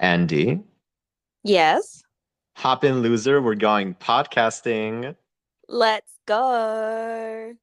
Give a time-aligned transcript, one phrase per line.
[0.00, 0.60] Andy,
[1.44, 2.02] Yes.
[2.56, 3.40] hop in, loser.
[3.40, 5.14] We're going podcasting.
[5.68, 7.54] Let's go.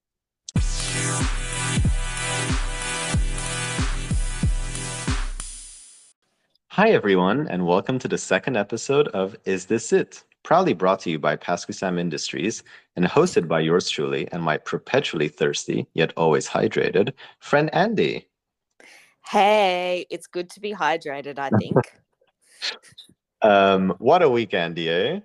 [6.69, 10.23] Hi, everyone, and welcome to the second episode of Is This It?
[10.43, 12.63] Proudly brought to you by Pascusam Industries
[12.95, 18.27] and hosted by yours truly and my perpetually thirsty, yet always hydrated, friend Andy.
[19.27, 21.75] Hey, it's good to be hydrated, I think.
[23.41, 25.19] Um, what a week, Andy, eh?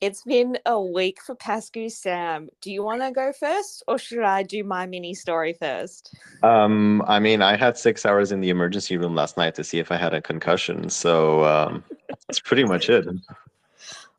[0.00, 2.48] it's been a week for PascuSam.
[2.62, 6.14] Do you want to go first or should I do my mini story first?
[6.42, 9.78] Um, I mean, I had six hours in the emergency room last night to see
[9.78, 13.06] if I had a concussion, so um, that's pretty much it.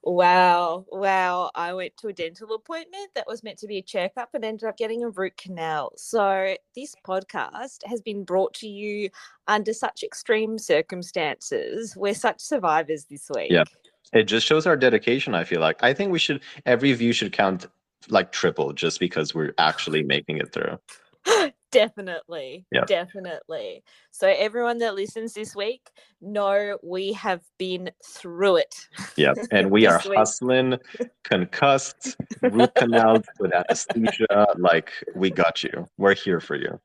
[0.03, 1.51] Wow, wow.
[1.53, 4.67] I went to a dental appointment that was meant to be a checkup and ended
[4.67, 5.93] up getting a root canal.
[5.95, 9.09] So, this podcast has been brought to you
[9.47, 11.95] under such extreme circumstances.
[11.95, 13.51] We're such survivors this week.
[13.51, 13.65] Yeah.
[14.13, 15.81] It just shows our dedication, I feel like.
[15.83, 17.67] I think we should, every view should count
[18.09, 20.79] like triple just because we're actually making it through.
[21.71, 22.83] definitely Yeah.
[22.85, 25.89] definitely so everyone that listens this week
[26.21, 28.75] know we have been through it
[29.15, 29.33] Yeah.
[29.51, 30.17] And we are week.
[30.17, 30.77] hustling,
[31.23, 34.47] concussed, root canals with anesthesia.
[34.57, 35.85] Like, we got you.
[35.97, 36.79] We're here for you.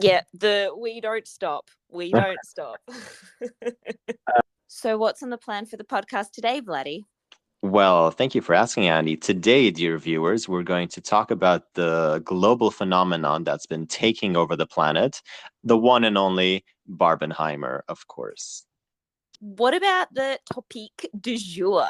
[0.00, 5.76] yeah the we don't stop we don't stop uh so what's on the plan for
[5.76, 7.04] the podcast today vladdy
[7.62, 9.16] Well, thank you for asking, Andy.
[9.16, 14.56] Today, dear viewers, we're going to talk about the global phenomenon that's been taking over
[14.56, 15.22] the planet,
[15.62, 18.64] the one and only Barbenheimer, of course.
[19.38, 21.86] what about the topic du jour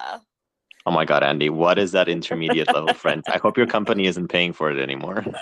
[0.84, 3.24] Oh my God, Andy, what is that intermediate level French?
[3.28, 5.24] I hope your company isn't paying for it anymore.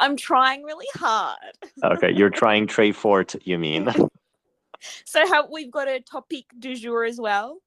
[0.00, 1.38] i'm trying really hard
[1.82, 3.88] Okay, you're trying Trey Fort, you mean?
[5.04, 7.58] so how we've got a topic du jour as well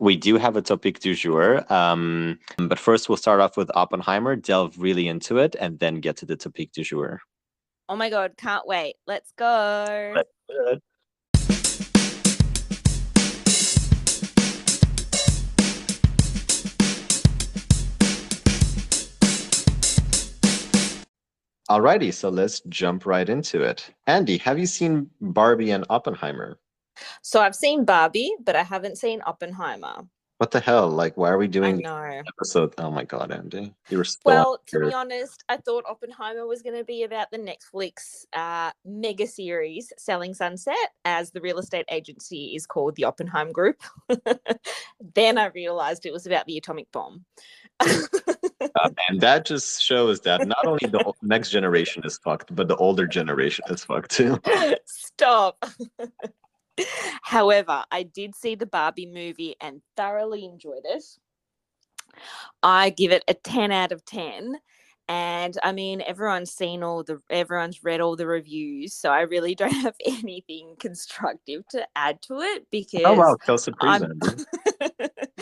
[0.00, 4.34] We do have a topic du jour, um, but first we'll start off with Oppenheimer,
[4.34, 7.20] delve really into it, and then get to the topic du jour.
[7.90, 10.80] oh my god can't wait let's go Let's
[21.68, 23.94] Alrighty, so let's jump right into it.
[24.08, 26.58] Andy, have you seen Barbie and Oppenheimer?
[27.22, 30.06] So I've seen Barbie, but I haven't seen Oppenheimer.
[30.40, 30.88] What the hell?
[30.88, 32.72] Like, why are we doing episode?
[32.78, 36.62] Oh my god, Andy, you were still Well, to be honest, I thought Oppenheimer was
[36.62, 40.74] going to be about the Netflix uh, mega series Selling Sunset,
[41.04, 43.82] as the real estate agency is called the Oppenheim Group.
[45.14, 47.26] then I realized it was about the atomic bomb.
[48.76, 52.76] Uh, and that just shows that not only the next generation is fucked, but the
[52.76, 54.38] older generation is fucked too.
[54.84, 55.64] Stop.
[57.22, 61.04] However, I did see the Barbie movie and thoroughly enjoyed it.
[62.62, 64.56] I give it a 10 out of 10.
[65.08, 68.94] And I mean, everyone's seen all the, everyone's read all the reviews.
[68.94, 74.02] So I really don't have anything constructive to add to it because Oh wow, surprise,
[74.02, 74.46] I'm-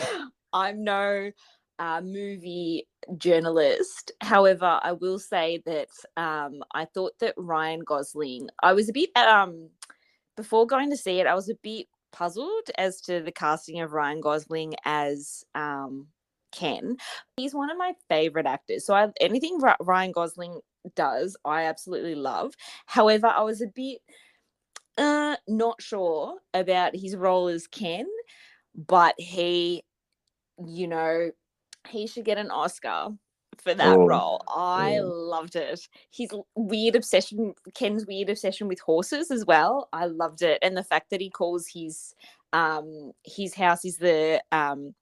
[0.53, 1.31] I'm no
[1.77, 4.11] uh, movie journalist.
[4.21, 9.15] However, I will say that um, I thought that Ryan Gosling, I was a bit,
[9.15, 9.69] um,
[10.39, 13.91] before going to see it, I was a bit puzzled as to the casting of
[13.91, 16.07] Ryan Gosling as um,
[16.53, 16.95] Ken.
[17.35, 18.85] He's one of my favorite actors.
[18.85, 20.61] So I, anything Ryan Gosling
[20.95, 22.53] does, I absolutely love.
[22.85, 23.99] However, I was a bit
[24.97, 28.07] uh, not sure about his role as Ken,
[28.75, 29.83] but he,
[30.65, 31.31] you know,
[31.89, 33.09] he should get an Oscar
[33.61, 34.41] for that Oh, role.
[34.47, 35.01] I yeah.
[35.03, 35.87] loved it.
[36.11, 39.89] His weird obsession, Ken's weird obsession with horses as well.
[39.93, 42.13] I loved it, and the fact that he calls his
[42.51, 44.95] um his house is the um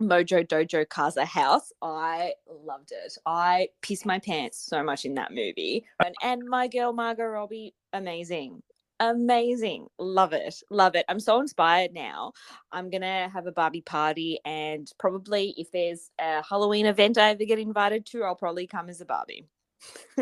[0.00, 1.72] Mojo Dojo Casa house.
[1.80, 3.16] I loved it.
[3.26, 5.86] I pissed my pants so much in that movie.
[6.04, 8.62] And, and my girl Margot Robbie, amazing.
[9.00, 9.88] Amazing.
[9.98, 10.54] Love it.
[10.70, 11.04] Love it.
[11.08, 12.32] I'm so inspired now.
[12.70, 17.30] I'm going to have a Barbie party and probably if there's a Halloween event I
[17.30, 19.46] ever get invited to, I'll probably come as a Barbie.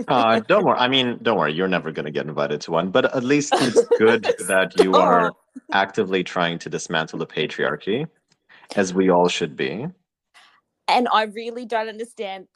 [0.08, 0.78] Uh, don't worry.
[0.78, 1.52] I mean, don't worry.
[1.52, 4.94] You're never going to get invited to one, but at least it's good that you
[4.94, 5.32] are
[5.72, 8.06] actively trying to dismantle the patriarchy,
[8.76, 9.86] as we all should be.
[10.92, 12.48] And I really don't understand,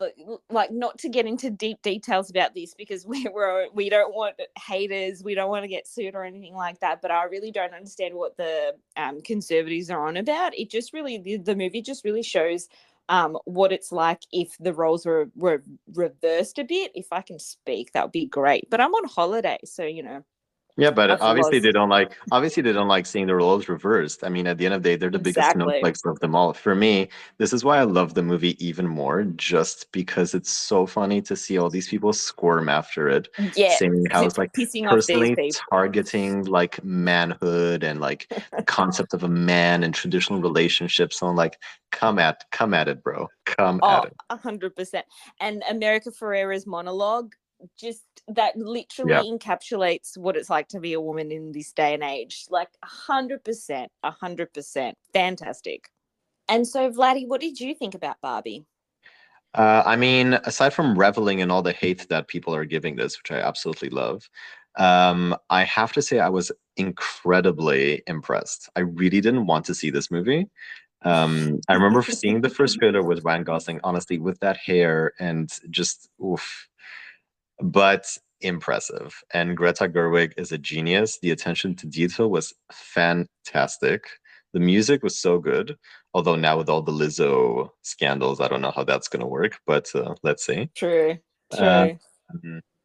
[0.50, 4.36] like not to get into deep details about this because we we're we don't want
[4.58, 7.02] haters, we don't want to get sued or anything like that.
[7.02, 10.56] But I really don't understand what the um, conservatives are on about.
[10.58, 12.68] It just really the, the movie just really shows
[13.08, 15.62] um, what it's like if the roles were were
[15.94, 16.92] reversed a bit.
[16.94, 18.70] If I can speak, that would be great.
[18.70, 20.24] But I'm on holiday, so you know.
[20.78, 24.22] Yeah, but Of obviously they don't like obviously they don't like seeing the roles reversed.
[24.24, 26.52] I mean, at the end of the day, they're the biggest snowflakes of them all.
[26.52, 27.08] For me,
[27.38, 31.34] this is why I love the movie even more, just because it's so funny to
[31.34, 35.06] see all these people squirm after it, Yeah, saying how it's like pissing off these
[35.06, 41.18] personally targeting like manhood and like the concept of a man and traditional relationships.
[41.18, 41.58] So I'm like,
[41.90, 43.28] come at come at it, bro.
[43.46, 44.16] Come Oh, at it.
[44.30, 45.06] hundred percent.
[45.40, 47.32] And America Ferrera's monologue
[47.78, 52.02] just that literally encapsulates what it's like to be a woman in this day and
[52.02, 52.46] age.
[52.50, 54.96] Like a hundred percent, a hundred percent.
[55.12, 55.88] Fantastic.
[56.48, 58.66] And so, Vladdy, what did you think about Barbie?
[59.54, 63.18] Uh, I mean, aside from reveling in all the hate that people are giving this,
[63.18, 64.28] which I absolutely love,
[64.76, 68.68] um, I have to say I was incredibly impressed.
[68.76, 70.48] I really didn't want to see this movie.
[71.02, 75.50] Um, I remember seeing the first trailer with Ryan Gosling, honestly, with that hair and
[75.70, 76.68] just oof,
[77.60, 78.06] but
[78.40, 79.14] impressive.
[79.32, 81.18] And Greta Gerwig is a genius.
[81.20, 84.04] The attention to detail was fantastic.
[84.52, 85.76] The music was so good.
[86.14, 89.58] Although now with all the Lizzo scandals, I don't know how that's going to work,
[89.66, 90.70] but uh, let's see.
[90.74, 91.18] True,
[91.54, 91.66] true.
[91.66, 91.88] Uh.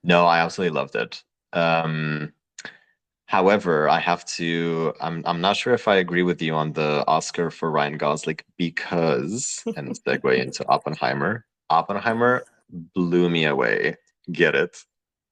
[0.04, 1.24] No, I absolutely loved it.
[1.54, 2.34] Um,
[3.26, 4.94] however, I have to.
[5.00, 8.40] I'm I'm not sure if I agree with you on the Oscar for Ryan Gosling
[8.58, 11.46] because, and segue into Oppenheimer.
[11.70, 13.96] Oppenheimer blew me away.
[14.32, 14.78] Get it?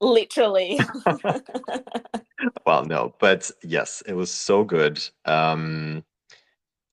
[0.02, 0.80] literally.
[2.66, 5.04] Well, no, but yes, it was so good.
[5.26, 6.06] Um,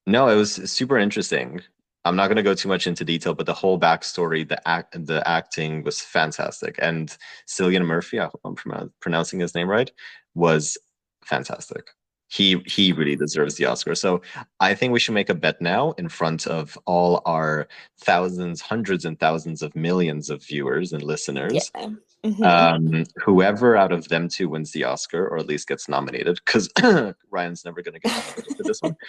[0.05, 1.61] no, it was super interesting.
[2.05, 5.07] I'm not going to go too much into detail, but the whole backstory, the act,
[5.07, 7.17] the acting was fantastic, and
[7.47, 9.91] Cillian Murphy, I hope I'm pronouncing his name right,
[10.35, 10.77] was
[11.25, 11.91] fantastic.
[12.29, 13.95] He he really deserves the Oscar.
[13.95, 14.21] So
[14.59, 17.69] I think we should make a bet now in front of all our
[17.99, 21.89] thousands, hundreds, and thousands of millions of viewers and listeners yeah.
[22.25, 22.45] Mhm.
[22.45, 26.69] um, whoever out of them two wins the Oscar or at least gets nominated, because
[27.31, 28.97] Ryan's never going to get nominated for this one.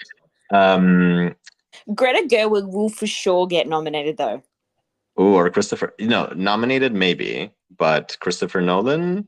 [0.50, 1.36] Um,
[1.94, 4.42] Greta Gerwig will for sure get nominated, though.
[5.20, 9.28] ooh, or Christopher, you know, nominated maybe, but Christopher Nolan.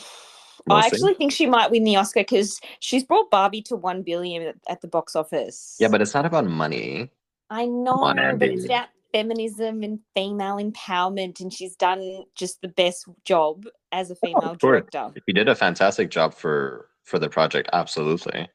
[0.66, 0.86] we'll I see.
[0.86, 4.80] actually think she might win the Oscar because she's brought Barbie to one billion at,
[4.80, 5.76] the box office.
[5.78, 7.10] Yeah, but it's not about money.
[7.50, 12.68] I know, on, but it's about feminism and female empowerment, and she's done just the
[12.68, 14.82] best job as a oh, female of course.
[14.92, 15.12] director.
[15.26, 18.48] He did a fantastic job for for the project, absolutely.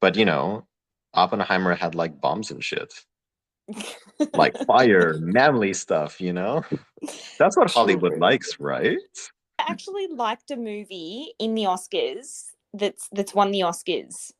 [0.00, 0.66] But you know,
[1.14, 2.92] Oppenheimer had like bombs and shit,
[4.32, 6.20] like fire, manly stuff.
[6.20, 6.64] You know,
[7.38, 8.96] that's what Hollywood likes, right?
[9.70, 14.32] Actually liked a movie in the Oscars that's that's won the Oscars.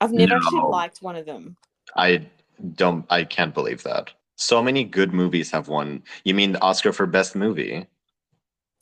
[0.00, 1.56] I've never actually liked one of them.
[1.96, 2.26] I
[2.74, 3.06] don't.
[3.10, 4.10] I can't believe that.
[4.36, 6.02] So many good movies have won.
[6.24, 7.86] You mean the Oscar for Best Movie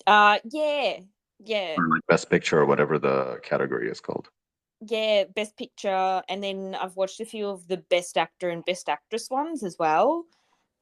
[0.07, 1.01] Uh yeah,
[1.45, 4.29] yeah, or like Best Picture or whatever the category is called?
[4.81, 5.25] yeah.
[5.35, 9.31] Best Picture, and then I've watched a few of the Best Actor and Best Actress
[9.31, 10.25] ones as well.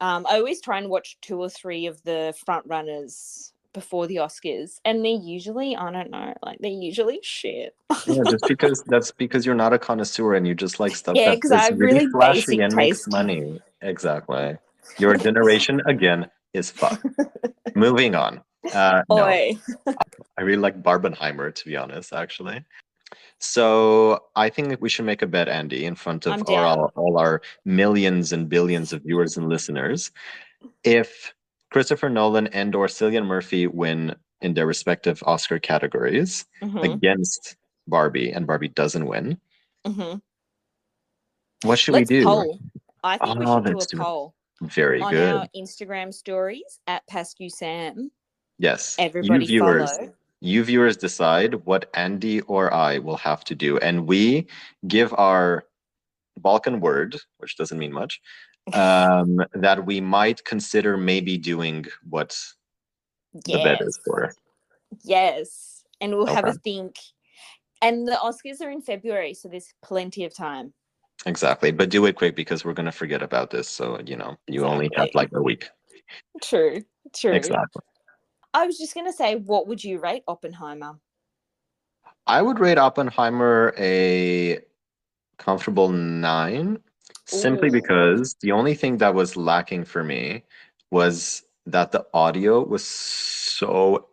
[0.01, 4.17] Um, I always try and watch two or three of the front runners before the
[4.17, 7.75] Oscars, and they're usually I don't know, like they're usually shit.
[8.07, 11.37] Yeah, just because that's because you're not a connoisseur and you just like stuff Yeah,
[11.43, 13.61] that's I have really flashy and makes money.
[13.83, 14.57] Exactly.
[14.99, 17.07] Your generation again is fucked.
[17.75, 18.43] Moving on.
[18.75, 19.25] Uh, no.
[19.27, 22.65] I really like Barbenheimer to be honest, actually.
[23.39, 27.19] So I think we should make a bet, Andy, in front of all, our- all
[27.19, 30.11] our millions and billions of viewers and listeners.
[30.85, 31.33] If
[31.71, 38.31] Christopher Nolan and or Cillian Murphy win in their respective Oscar categories Mhm, against Barbie
[38.33, 39.41] and Barbie doesn't win,
[39.87, 40.21] mhm.
[41.63, 42.25] what should Let's we do?
[42.25, 42.59] poll.
[43.03, 45.35] I think we Oh, should do a poll Very on good.
[45.37, 48.11] our Instagram stories at PascuSam.
[48.59, 48.97] Yes.
[48.99, 50.15] Everybody you viewers, follow.
[50.41, 54.47] you viewers decide what Andy or I will have to do, and we
[54.87, 55.65] give our
[56.39, 58.21] Balkan word, which doesn't mean much,
[58.73, 62.37] um, that we might consider maybe doing what
[63.33, 64.05] the bet is Yes.
[64.05, 64.33] for.
[65.03, 65.85] Yes.
[66.01, 66.97] And we'll have a think.
[67.83, 70.73] And the Oscars are in February, so there's plenty of time.
[71.27, 71.71] Exactly.
[71.71, 73.69] But do it quick because we're gonna forget about this.
[73.69, 75.69] So you know, you only have like a week.
[76.43, 76.83] True.
[77.15, 77.33] True.
[77.33, 77.83] Exactly.
[78.53, 80.99] I was just gonna say, what would you rate Oppenheimer?
[82.27, 84.61] I would rate Oppenheimer a
[85.39, 86.79] comfortable nine,
[87.31, 87.73] simply Ooh.
[87.73, 90.45] because the only thing that was lacking for me
[90.91, 94.09] was that the audio was so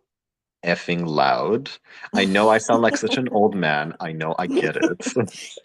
[0.64, 1.70] effing loud.
[2.14, 3.94] I know I sound like such an old man.
[4.00, 5.06] I know I get it.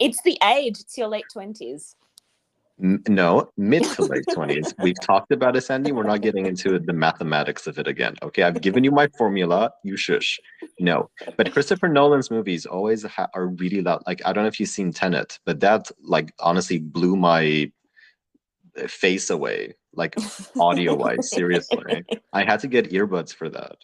[0.00, 0.80] It's the age.
[0.80, 1.96] It's your late twenties.
[2.82, 4.74] M- no, mid to late 20s.
[4.82, 5.92] We've talked about this, Andy.
[5.92, 8.16] We're not getting into the mathematics of it again.
[8.22, 9.70] Okay, I've given you my formula.
[9.84, 10.40] You shush.
[10.80, 14.02] No, but Christopher Nolan's movies always ha- are really loud.
[14.06, 17.70] Like I don't know if you've seen Tenet, but that like honestly blew my
[18.82, 20.16] uh, face away, like
[20.58, 21.30] audio wise.
[21.30, 23.76] seriously, I had to get earbuds for that.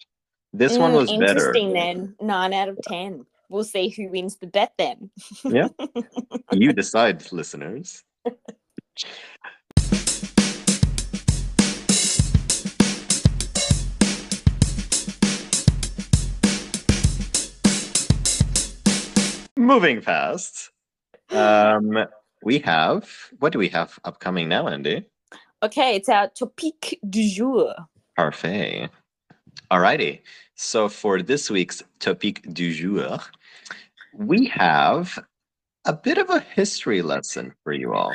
[0.53, 1.55] This one Mm, was better.
[1.55, 2.17] interesting then.
[2.21, 3.25] Nine out of ten.
[3.49, 5.11] We'll see who wins the bet then.
[5.45, 5.69] Yeah,
[6.53, 8.03] you decide, listeners.
[19.57, 20.71] Moving past,
[21.31, 22.07] um,
[22.43, 25.05] we have what do we have upcoming now, Andy?
[25.63, 27.75] Okay, it's our topic du jour.
[28.17, 28.89] Parfait.
[29.71, 30.21] Alrighty.
[30.57, 33.19] So for this week's topic du jour,
[34.13, 35.19] we have
[35.85, 38.13] a bit of a history lesson for you all.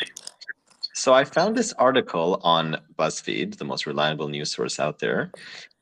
[0.95, 5.29] So I found this article on BuzzFeed, the most reliable news source out there,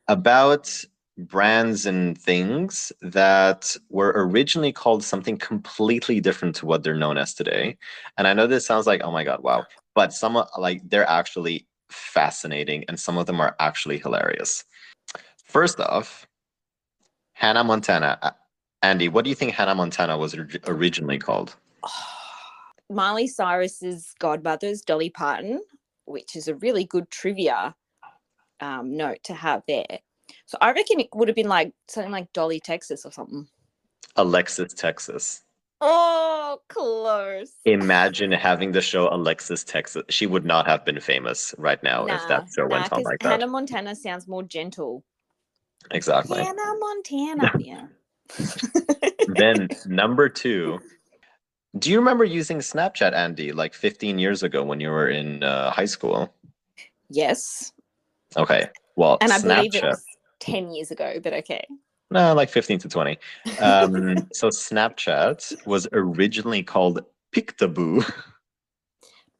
[0.07, 0.83] about
[1.19, 7.35] brands and things that were originally called something completely different to what they're known as
[7.35, 7.77] today.
[8.17, 9.65] And I know this sounds like, oh my God, wow.
[9.93, 14.65] But some like they're actually fascinating and some of them are actually hilarious.
[15.45, 16.25] First off,
[17.33, 18.17] Hannah Montana.
[18.23, 18.31] Uh,
[18.81, 21.55] Andy, what do you think Hannah Montana was originally called?
[22.89, 25.61] Miley Cyrus's godmother's Dolly Parton,
[26.05, 27.75] which is a really good trivia
[28.59, 29.99] um, note to have there.
[30.45, 33.47] So I reckon it would have been like something like Dolly, Texas or something.
[34.15, 35.41] Alexis Texas.
[35.81, 37.51] Oh, close.
[37.65, 40.03] Imagine having the show Alexis Texas.
[40.09, 43.19] She would not have been famous right now if that show nah, went on like
[43.19, 43.31] that.
[43.31, 45.03] Hannah Montana sounds more gentle.
[45.91, 46.41] Exactly.
[46.41, 47.51] Hannah Montana.
[47.59, 47.87] yeah.
[49.35, 50.79] then number two.
[51.77, 55.71] Do you remember using Snapchat, Andy, like 15 years ago when you were in uh,
[55.71, 56.33] high school?
[57.09, 57.71] yes.
[58.37, 58.67] Okay.
[58.95, 60.03] Well, And I believe it was
[60.39, 61.65] 10 years ago, but okay.
[62.11, 63.17] No, like 15 to 20.
[63.59, 67.03] Um, so Snapchat was originally called
[67.35, 68.03] Pictaboo.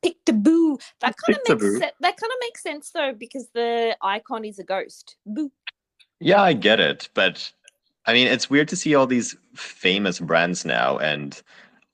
[0.04, 0.80] Pictaboo.
[1.02, 1.94] That kind of makes sense.
[2.00, 5.18] That kind of makes sense though, because the icon is a ghost.
[5.26, 5.52] Boo.
[6.20, 7.52] Yeah, I get it, but
[8.06, 11.42] I mean, it's weird to see all these famous brands now and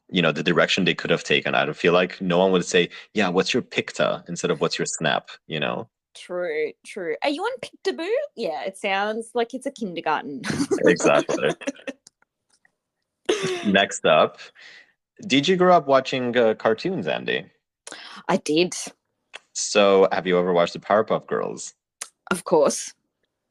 [0.10, 1.56] you know the direction they could have taken.
[1.56, 4.78] I don't feel like no one would say, "Yeah, what's your Picta?" instead of "What's
[4.80, 5.90] your Snap?" You know?
[6.16, 7.16] True, true.
[7.24, 8.10] Are you on Pictaboo?
[8.36, 10.42] Yeah, it sounds like it's a kindergarten.
[10.86, 11.52] Exactly.
[13.64, 14.40] Next up,
[15.28, 17.46] did you grow up watching uh, cartoons, Andy?
[18.28, 18.74] I did,
[19.54, 21.74] So, have you ever watched the Powerpuff Girls?
[22.32, 22.94] of course.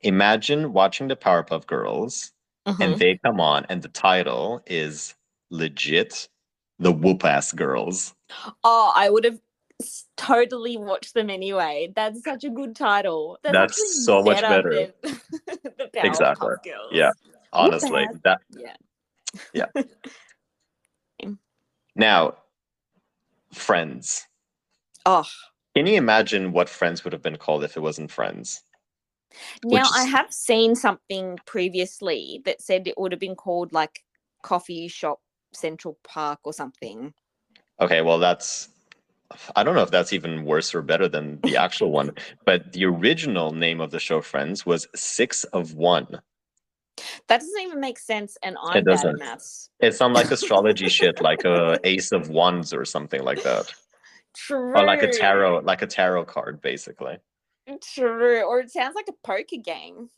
[0.03, 2.33] Imagine watching the Powerpuff Girls
[2.67, 2.81] Mhm.
[2.81, 5.15] and they come on, and the title is
[5.51, 6.29] legit
[6.79, 8.15] the Whoop Ass Girls.
[8.65, 9.39] Oh, I would have
[10.17, 11.93] totally watched them anyway.
[11.95, 13.39] That's such a good title.
[13.43, 14.71] That's actually so much better.
[14.71, 16.55] than the Powerpuff Exactly.
[16.93, 17.11] Yeah.
[17.53, 18.77] Honestly, that Yeah.
[19.53, 19.67] Yeah.
[21.97, 22.35] now,
[23.53, 24.27] Friends.
[25.07, 25.25] Oh,
[25.75, 28.63] Can you imagine what Friends would have been called if it wasn't Friends?
[29.65, 34.05] now I have seen something previously that said it would have been called like
[34.43, 35.21] Coffee Shop
[35.59, 37.13] Central Park or something.
[37.81, 38.69] Okay, well, that's.
[39.57, 42.13] I don't know if that's even worse or better than the actual one,
[42.47, 46.07] but the original name of the show Friends was Six of One.
[47.29, 49.19] That doesn't even make sense, and I'm bad at doesn't.
[49.19, 49.71] maths.
[49.81, 53.73] It's some like astrology shit, like a Ace of Wands or something like that,
[54.35, 54.75] True.
[54.75, 57.19] or like a tarot, like a tarot card, basically.
[57.95, 58.43] True.
[58.43, 60.09] Or it sounds like a poker game.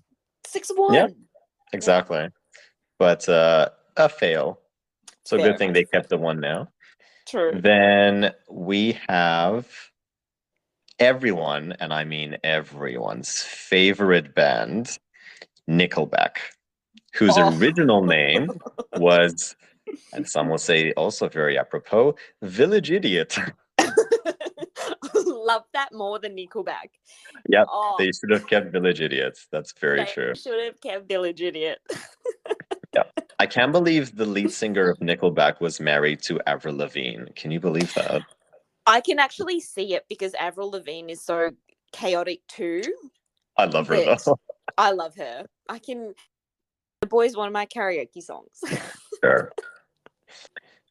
[0.46, 0.94] Six of one.
[0.94, 1.08] Yeah.
[1.72, 2.28] Exactly.
[2.98, 4.60] But uh, a fail.
[5.24, 6.68] So Fair good thing they kept the one now.
[7.28, 7.52] True.
[7.54, 9.68] Then we have
[10.98, 14.98] everyone, and I mean everyone's favorite band,
[15.68, 16.36] Nickelback,
[17.14, 17.56] whose Oh.
[17.58, 18.50] original name
[18.96, 19.54] was,
[20.12, 23.36] and some will say also very apropos, Village Idiot.
[25.14, 26.90] Love that more than Nickelback.
[27.48, 29.46] Yep, Oh, They should have kept Village Idiots.
[29.50, 30.34] That's very they true.
[30.34, 31.78] Should have kept Village Idiot.
[33.40, 37.24] I can't believe the lead singer of Nickelback was married to Avril Lavigne.
[37.34, 38.20] Can you believe that?
[38.86, 41.50] I can actually see it because Avril Lavigne is so
[41.90, 42.82] chaotic too.
[43.56, 44.38] I love her though.
[44.76, 45.46] I love her.
[45.70, 46.12] I can.
[47.00, 48.60] The boys one of my karaoke songs.
[49.22, 49.52] Sure.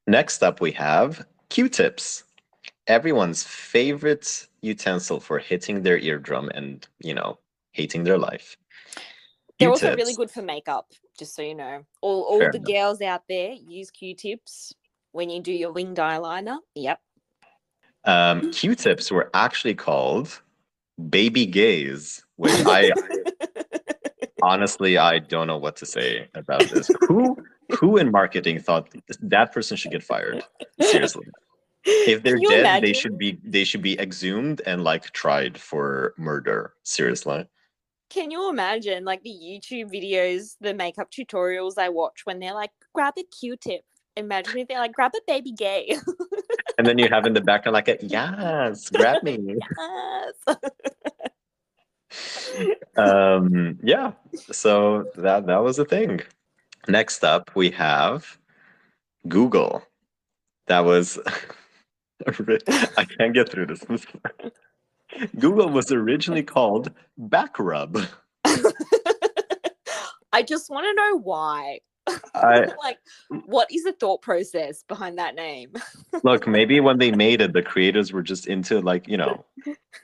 [0.05, 2.25] Next up, we have Q-tips,
[2.85, 7.39] everyone's favorite utensil for hitting their eardrum and you know
[7.71, 8.55] hating their life.
[9.57, 11.83] They're also really good for makeup, just so you know.
[12.01, 12.67] All all Fair the enough.
[12.67, 14.73] girls out there use Q-tips
[15.11, 16.57] when you do your winged eyeliner.
[16.75, 16.99] Yep.
[18.05, 20.41] Um, Q-tips were actually called
[21.09, 22.91] baby gays, which I
[24.41, 26.89] honestly I don't know what to say about this.
[27.07, 27.37] who
[27.77, 30.43] who in marketing thought that person should get fired?
[30.81, 31.27] Seriously.
[31.85, 36.73] If they're dead, they should be they should be exhumed and like tried for murder.
[36.83, 37.45] Seriously.
[38.09, 42.71] Can you imagine like the YouTube videos, the makeup tutorials I watch when they're like,
[42.93, 43.81] grab a Q-tip.
[44.17, 45.95] Imagine if they're like, grab a baby gay.
[46.77, 49.57] And then you have in the background like a yes, grab me.
[49.77, 50.57] Yes.
[52.97, 54.13] um yeah
[54.51, 56.19] so that that was a thing
[56.87, 58.39] next up we have
[59.27, 59.83] google
[60.65, 61.19] that was
[62.27, 63.83] i can't get through this
[65.39, 68.07] google was originally called backrub
[70.31, 71.79] I just want to know why.
[72.33, 72.97] I, like,
[73.45, 75.73] what is the thought process behind that name?
[76.23, 79.45] look maybe when they made it the creators were just into like you know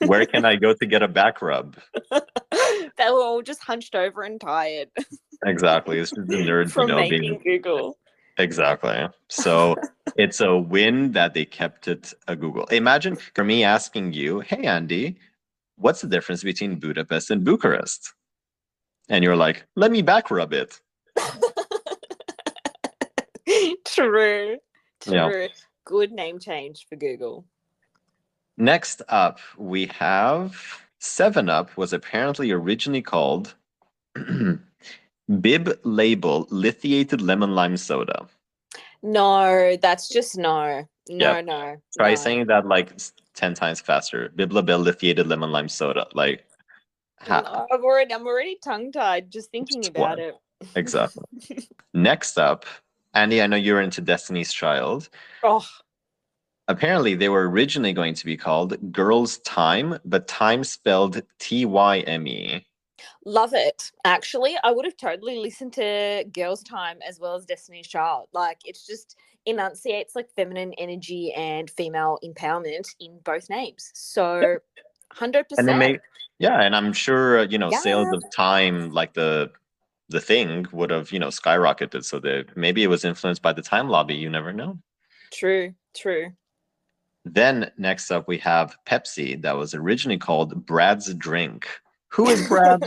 [0.05, 1.75] where can i go to get a back rub
[2.11, 4.87] they were all just hunched over and tired
[5.45, 7.97] exactly it's just the nerds you from know making being Google.
[8.37, 9.07] Exactly.
[9.29, 9.75] So
[10.17, 12.65] it's a win that they kept it a Google.
[12.65, 15.17] Imagine for me asking you, hey, Andy,
[15.77, 18.13] what's the difference between Budapest and Bucharest?
[19.09, 20.79] And you're like, let me back rub it.
[23.85, 24.57] True.
[25.05, 25.29] Yeah.
[25.29, 25.47] True.
[25.85, 27.45] Good name change for Google.
[28.57, 33.55] Next up, we have 7 Up was apparently originally called
[35.41, 38.27] Bib Label Lithiated Lemon Lime Soda.
[39.01, 40.87] No, that's just no.
[41.09, 41.45] No, Yep.
[41.45, 41.75] no.
[41.97, 42.15] Try no.
[42.15, 42.93] saying that like
[43.35, 44.29] 10 times faster.
[44.35, 46.07] Bib Label Lithiated Lemon Lime Soda.
[46.13, 46.45] Like,
[47.19, 50.19] ha- I've already I'm already tongue tied just thinking Just about one.
[50.19, 50.35] it.
[50.75, 51.23] Exactly.
[51.93, 52.65] Next up,
[53.13, 55.09] Andy, I know you're into Destiny's Child.
[55.43, 55.65] Oh,
[56.67, 61.99] Apparently, they were originally going to be called Girls Time, but time spelled T Y
[61.99, 62.65] M E.
[63.25, 63.91] love it.
[64.05, 68.29] Actually, I would have totally listened to Girls Time as well as Destiny's Child.
[68.33, 73.91] Like it's just enunciates like feminine energy and female empowerment in both names.
[73.93, 74.57] So,
[75.11, 75.79] hundred And they percent.
[75.79, 75.99] make,
[76.39, 79.51] yeah, and I'm sure, uh, you know, sales of time, like the
[80.09, 82.03] the thing would have, you know, skyrocketed.
[82.05, 84.15] So that maybe it was influenced by the time lobby.
[84.15, 84.77] You never know.
[85.31, 85.73] True.
[85.95, 86.31] True.
[87.23, 91.67] Then next up, we have Pepsi, that was originally called Brad's Drink.
[92.15, 92.81] Who is Brad?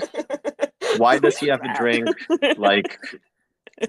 [0.97, 2.09] Why does he have a drink?
[2.57, 2.99] like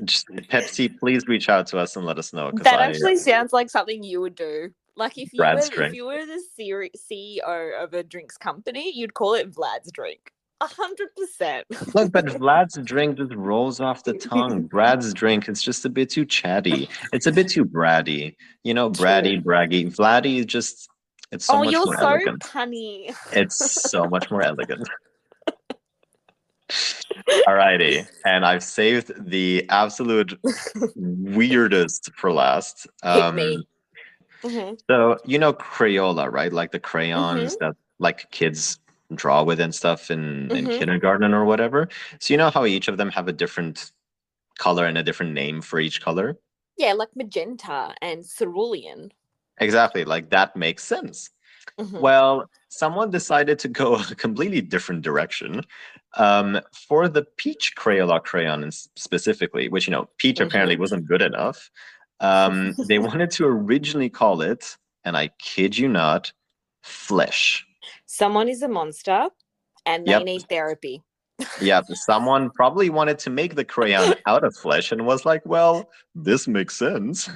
[0.04, 2.52] just, Pepsi, please reach out to us and let us know.
[2.52, 4.70] 'cause That I- actually sounds like something you would do.
[4.96, 5.90] Like if you Vlad's were drink.
[5.92, 10.34] if you were the CEO of a drinks company, you'd call it Vlad's drink.
[10.62, 11.66] A hundred percent.
[11.96, 14.64] Look, but Vlad's drink just rolls off the tongue.
[14.74, 16.90] Brad's drink is just a bit too chatty.
[17.14, 18.36] It's a bit too bratty.
[18.66, 19.90] You know, bratty, braggy.
[19.96, 20.90] Vladdy is just
[21.32, 22.40] it's so oh, much you're more so elegant.
[22.42, 23.16] punny.
[23.32, 24.86] It's so much more elegant.
[27.50, 30.38] Alrighty, and I've saved the absolute
[30.96, 32.86] weirdest for last.
[33.02, 33.40] Um,
[34.44, 34.78] Mhm.
[34.90, 36.54] So you know Crayola, right?
[36.54, 37.66] Like the crayons Mm-hmm.
[37.66, 38.80] that like kids
[39.16, 40.80] draw with and stuff in, in Mhm.
[40.80, 41.90] kindergarten or whatever.
[42.20, 43.92] So you know how each of them have a different
[44.60, 46.38] color and a different name for each color?
[46.78, 49.12] Yeah, like magenta and cerulean.
[49.60, 50.06] Exactly.
[50.06, 51.30] Like that makes sense.
[51.78, 52.00] Mhm.
[52.00, 55.64] Well, someone decided to go a completely different direction.
[56.18, 60.80] Um, for the peach Crayola crayon specifically, which you know, peach apparently Mhm.
[60.80, 61.70] wasn't good enough.
[62.20, 66.34] Um, they wanted to originally call it, and I kid you not,
[66.84, 67.66] flesh.
[68.06, 69.30] Someone is a monster
[69.86, 70.24] and they Yep.
[70.24, 71.04] need therapy.
[71.62, 75.90] Yeah, someone probably wanted to make the crayon out of flesh and was like, well,
[76.16, 77.30] this makes sense.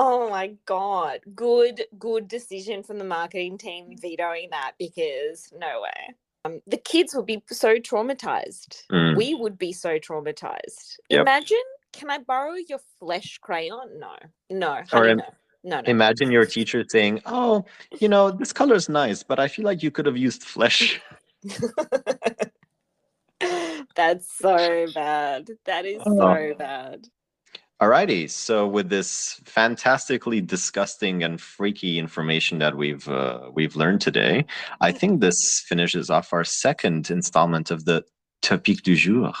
[0.00, 1.20] Oh my god.
[1.34, 6.14] Good, good decision from the marketing team vetoing that because no way.
[6.44, 8.84] Um, the kids would be so traumatized.
[8.92, 9.16] Mm.
[9.16, 10.98] We would be so traumatized.
[11.10, 11.22] Yep.
[11.22, 11.58] Imagine,
[11.92, 13.98] can I borrow your flesh crayon?
[13.98, 14.14] No,
[14.50, 15.24] no, honey, im- no,
[15.64, 15.90] no, no.
[15.90, 17.64] Imagine your teacher saying, oh,
[18.00, 21.00] you know, this color is nice, but I feel like you could have used flesh.
[23.96, 25.50] That's so bad.
[25.64, 26.18] That is Oh.
[26.18, 27.08] so bad.
[27.80, 34.46] Alrighty, so with this fantastically disgusting and freaky information that we've uh, we've learned today,
[34.80, 38.04] I think this finishes off our second installment of the
[38.42, 39.32] topic du jour.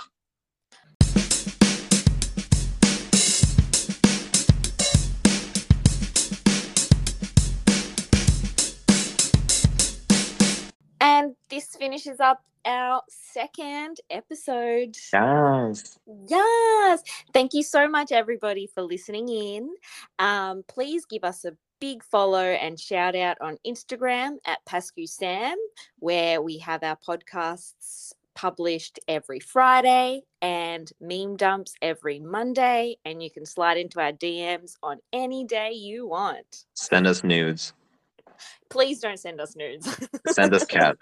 [11.78, 14.96] Finishes up our second episode.
[15.12, 15.98] Yes.
[16.28, 17.02] Yes.
[17.32, 19.70] Thank you so much, everybody, for listening in.
[20.18, 25.54] Um, please give us a big follow and shout out on Instagram at PascuSam,
[26.00, 32.96] where we have our podcasts published every Friday and meme dumps every Monday.
[33.04, 36.64] And you can slide into our DMs on any day you want.
[36.74, 37.72] Send us nudes.
[38.68, 39.88] Please don't send us nudes.
[40.28, 40.96] Send us cash.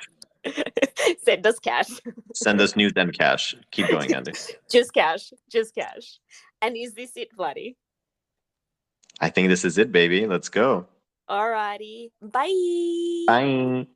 [1.23, 1.89] send us cash.
[2.35, 3.55] Send us news and cash.
[3.71, 4.33] Keep going, Andy.
[4.71, 5.33] just cash.
[5.51, 6.19] Just cash.
[6.63, 7.77] And is this it, Vladdy?
[9.21, 10.27] I think this is it, baby.
[10.27, 10.87] Let's go.
[11.29, 12.11] Alrighty.
[12.21, 13.25] Bye.
[13.27, 13.87] Bye.